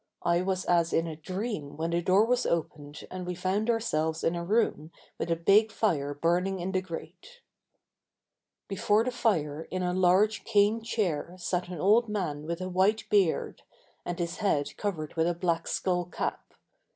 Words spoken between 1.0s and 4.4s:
a dream when the door was opened and we found ourselves in